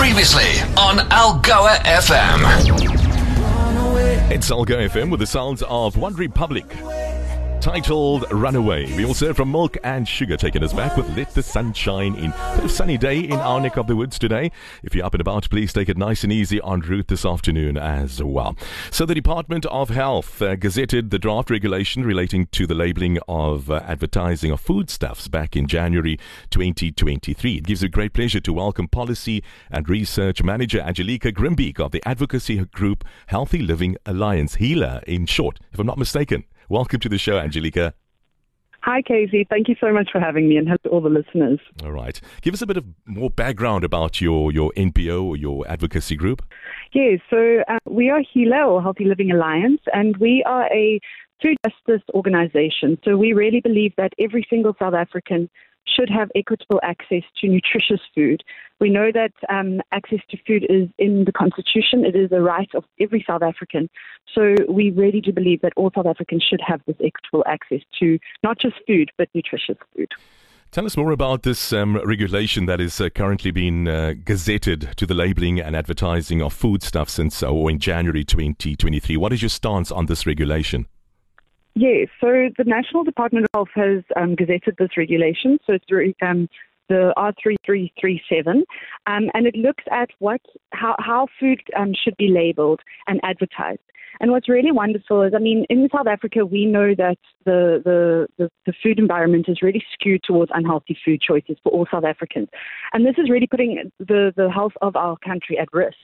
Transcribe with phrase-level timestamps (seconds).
[0.00, 2.40] Previously on Algoa FM.
[4.30, 6.64] It's Algoa FM with the sounds of One Republic.
[7.60, 8.90] Titled Runaway.
[8.96, 12.14] We also heard from Milk and Sugar taking us back with Let the Sun Shine
[12.14, 12.30] In.
[12.54, 14.50] Bit of sunny day in our neck of the woods today.
[14.82, 17.76] If you're up and about, please take it nice and easy en route this afternoon
[17.76, 18.56] as well.
[18.90, 23.70] So, the Department of Health uh, gazetted the draft regulation relating to the labeling of
[23.70, 26.18] uh, advertising of foodstuffs back in January
[26.48, 27.56] 2023.
[27.56, 32.02] It gives me great pleasure to welcome Policy and Research Manager Angelika Grimbeek of the
[32.08, 36.44] advocacy group Healthy Living Alliance, HEALA in short, if I'm not mistaken.
[36.70, 37.94] Welcome to the show, Angelika.
[38.82, 39.44] Hi, Kaycee.
[39.48, 41.58] Thank you so much for having me and hello to all the listeners.
[41.82, 42.20] All right.
[42.42, 46.42] Give us a bit of more background about your, your NPO or your advocacy group.
[46.92, 51.00] Yes, so uh, we are HEALA or Healthy Living Alliance, and we are a
[51.42, 53.00] food justice organization.
[53.04, 55.50] So we really believe that every single South African
[55.88, 58.44] should have equitable access to nutritious food.
[58.80, 62.68] We know that um, access to food is in the Constitution, it is a right
[62.74, 63.90] of every South African.
[64.34, 68.18] So we really do believe that all South Africans should have this equitable access to
[68.42, 70.08] not just food, but nutritious food.
[70.70, 75.04] Tell us more about this um, regulation that is uh, currently being uh, gazetted to
[75.04, 79.16] the labeling and advertising of foodstuff since uh, or in January 2023.
[79.16, 80.86] What is your stance on this regulation?
[81.74, 86.48] Yes, so the National Department of Health has um, gazetted this regulation, so through um,
[86.90, 88.62] the R3337,
[89.06, 90.40] um, and it looks at what
[90.72, 93.80] how, how food um, should be labeled and advertised.
[94.20, 98.26] And what's really wonderful is, I mean, in South Africa, we know that the, the,
[98.36, 102.48] the, the, food environment is really skewed towards unhealthy food choices for all South Africans.
[102.92, 105.96] And this is really putting the, the health of our country at risk.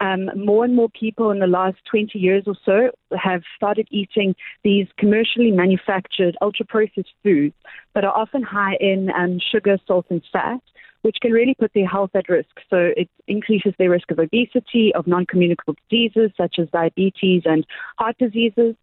[0.00, 4.34] Um, more and more people in the last 20 years or so have started eating
[4.64, 7.54] these commercially manufactured, ultra processed foods
[7.94, 10.60] that are often high in um, sugar, salt, and fat
[11.02, 12.50] which can really put their health at risk.
[12.70, 17.66] So it increases their risk of obesity, of non communicable diseases such as diabetes and
[17.98, 18.76] heart diseases.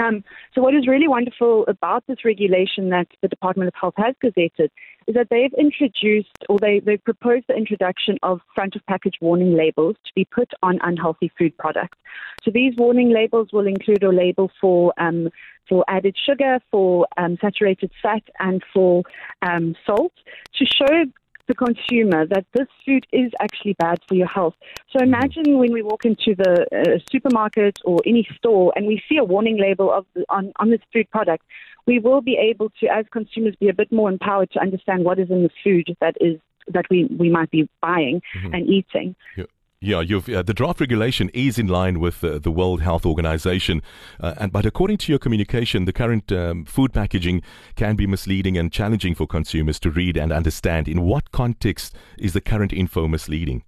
[0.00, 0.22] Um,
[0.54, 4.70] so what is really wonderful about this regulation that the Department of Health has gazetted
[5.08, 9.56] is that they've introduced or they, they've proposed the introduction of front of package warning
[9.56, 11.98] labels to be put on unhealthy food products.
[12.44, 15.30] So these warning labels will include a label for um,
[15.68, 19.02] for added sugar, for um, saturated fat, and for
[19.42, 20.12] um, salt
[20.54, 21.04] to show
[21.48, 24.54] the consumer that this food is actually bad for your health.
[24.90, 25.08] So mm-hmm.
[25.12, 29.24] imagine when we walk into the uh, supermarket or any store and we see a
[29.24, 31.44] warning label of on, on this food product,
[31.86, 35.18] we will be able to, as consumers, be a bit more empowered to understand what
[35.18, 36.38] is in the food that is
[36.70, 38.54] that we, we might be buying mm-hmm.
[38.54, 39.16] and eating.
[39.80, 43.80] Yeah, uh, the draft regulation is in line with uh, the World Health Organization,
[44.18, 47.42] uh, and but according to your communication, the current um, food packaging
[47.76, 50.88] can be misleading and challenging for consumers to read and understand.
[50.88, 53.62] In what context is the current info misleading?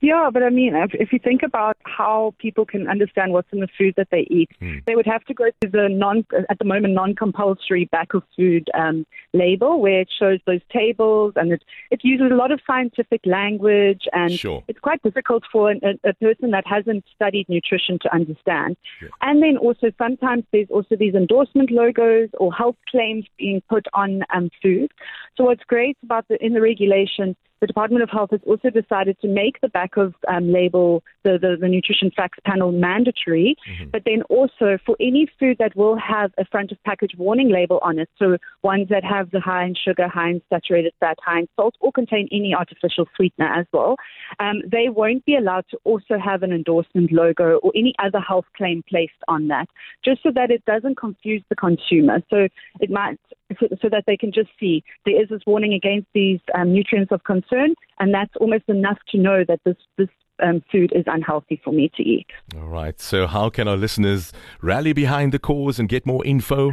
[0.00, 3.60] Yeah, but I mean, if, if you think about how people can understand what's in
[3.60, 4.84] the food that they eat, mm.
[4.86, 8.68] they would have to go to the non, at the moment, non-compulsory back of food
[8.74, 13.20] um, label where it shows those tables and it, it uses a lot of scientific
[13.24, 14.62] language and sure.
[14.68, 18.76] it's quite difficult for a, a, person that hasn't studied nutrition to understand.
[19.02, 19.08] Yeah.
[19.20, 24.22] And then also sometimes there's also these endorsement logos or health claims being put on
[24.34, 24.92] um, food.
[25.36, 29.18] So what's great about the in the regulation the Department of Health has also decided
[29.20, 33.90] to make the back of um, label, the, the, the, nutrition facts panel mandatory, mm-hmm.
[33.90, 37.78] but then also for any food that will have a front of package warning label
[37.82, 41.40] on it, so ones that have the high in sugar, high in saturated fat, high
[41.40, 43.96] in salt, or contain any artificial sweetener as well,
[44.38, 48.46] um, they won't be allowed to also have an endorsement logo or any other health
[48.56, 49.68] claim placed on that,
[50.04, 52.20] just so that it doesn't confuse the consumer.
[52.30, 52.48] So
[52.80, 53.18] it might
[53.58, 57.12] so, so, that they can just see there is this warning against these um, nutrients
[57.12, 60.08] of concern, and that's almost enough to know that this this
[60.42, 62.26] um, food is unhealthy for me to eat.
[62.56, 63.00] All right.
[63.00, 66.72] So, how can our listeners rally behind the cause and get more info?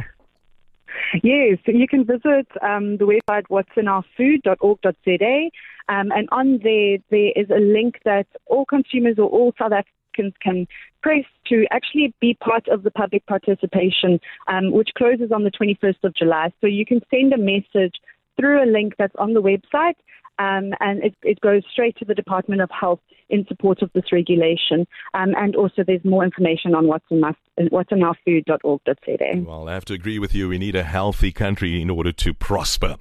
[1.22, 5.50] Yes, so you can visit um, the website what'sinourfood.org.za,
[5.88, 10.03] um, and on there there is a link that all consumers or all South Africans
[10.14, 10.66] can
[11.02, 16.02] press to actually be part of the public participation, um, which closes on the 21st
[16.04, 16.52] of July.
[16.60, 17.94] So you can send a message
[18.36, 19.96] through a link that's on the website.
[20.38, 24.10] Um, and it, it, goes straight to the Department of Health in support of this
[24.10, 24.84] regulation.
[25.14, 27.34] Um, and also, there's more information on what's in, my,
[27.70, 29.44] what's in our food.org.za.
[29.46, 30.48] Well, I have to agree with you.
[30.48, 32.96] We need a healthy country in order to prosper.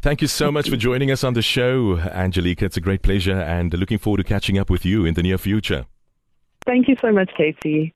[0.00, 2.66] Thank you so much for joining us on the show, Angelika.
[2.66, 5.38] It's a great pleasure, and looking forward to catching up with you in the near
[5.38, 5.86] future.
[6.66, 7.92] Thank you so much, Kaycee.